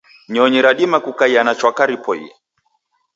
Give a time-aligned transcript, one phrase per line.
[0.33, 2.29] Nyonyi radima kukaia na chwaka ripoie.